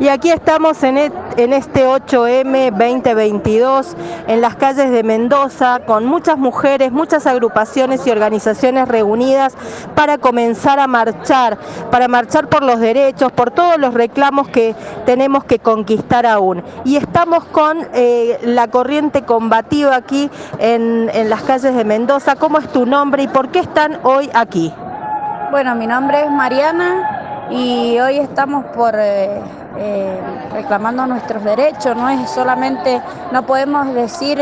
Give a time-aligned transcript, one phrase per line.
[0.00, 3.94] Y aquí estamos en, este 8M 2022
[4.28, 9.54] en las calles de Mendoza con muchas mujeres, muchas agrupaciones y organizaciones reunidas
[9.94, 11.58] para comenzar a marchar,
[11.90, 14.74] para marchar por los derechos, por todos los reclamos que
[15.04, 16.64] tenemos que conquistar aún.
[16.84, 22.36] Y estamos con eh, la corriente combativa aquí en, en las calles de Mendoza.
[22.36, 24.72] ¿Cómo es tu nombre y por qué están hoy aquí?
[25.50, 27.19] Bueno, mi nombre es Mariana
[27.50, 29.40] y hoy estamos por eh,
[29.76, 30.20] eh,
[30.52, 31.96] reclamando nuestros derechos.
[31.96, 34.40] No es solamente, no podemos decir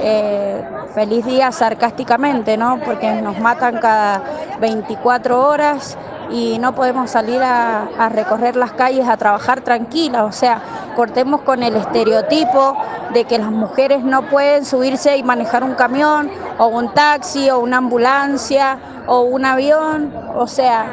[0.00, 2.78] eh, feliz día sarcásticamente, ¿no?
[2.84, 4.22] Porque nos matan cada
[4.60, 5.98] 24 horas
[6.30, 10.22] y no podemos salir a, a recorrer las calles a trabajar tranquilas.
[10.22, 10.60] O sea,
[10.94, 12.76] cortemos con el estereotipo
[13.12, 17.58] de que las mujeres no pueden subirse y manejar un camión o un taxi o
[17.58, 20.86] una ambulancia o un avión, o sea,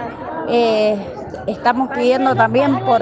[0.54, 0.98] eh,
[1.48, 3.02] estamos pidiendo también por,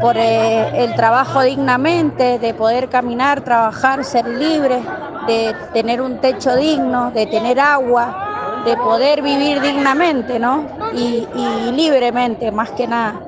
[0.00, 4.82] por eh, el trabajo dignamente, de poder caminar, trabajar, ser libres,
[5.28, 10.64] de tener un techo digno, de tener agua, de poder vivir dignamente, ¿no?
[10.92, 11.24] Y,
[11.72, 13.20] libremente, más que nada.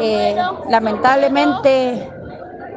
[0.00, 0.36] Eh,
[0.68, 2.10] lamentablemente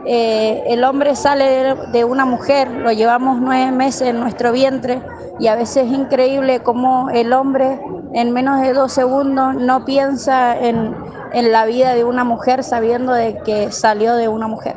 [0.05, 5.01] el hombre sale de, una mujer, lo llevamos nueve meses en nuestro vientre
[5.39, 7.79] y a veces es increíble cómo el hombre
[8.13, 10.95] en menos de dos segundos no piensa en,
[11.33, 14.75] en la vida de una mujer sabiendo de que salió de una mujer.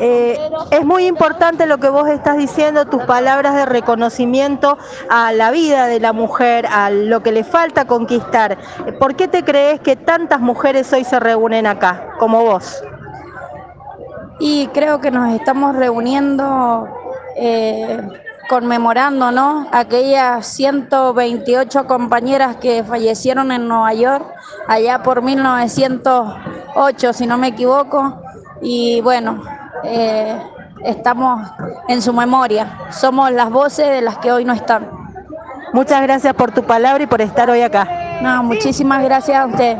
[0.00, 0.38] Eh,
[0.70, 5.86] es muy importante lo que vos estás diciendo, tus palabras de reconocimiento a la vida
[5.86, 8.58] de la mujer, a lo que le falta conquistar.
[8.98, 12.82] ¿Por qué te crees que tantas mujeres hoy se reúnen acá, como vos?
[14.38, 16.88] Y creo que nos estamos reuniendo
[17.36, 18.00] eh,
[18.50, 19.68] conmemorando ¿no?
[19.70, 24.26] aquellas 128 compañeras que fallecieron en Nueva York
[24.66, 28.20] allá por 1908, si no me equivoco.
[28.60, 29.40] Y bueno,
[29.84, 30.36] eh,
[30.84, 31.48] estamos
[31.86, 32.76] en su memoria.
[32.90, 34.90] Somos las voces de las que hoy no están.
[35.72, 37.86] Muchas gracias por tu palabra y por estar hoy acá.
[38.20, 39.78] No, muchísimas gracias a usted.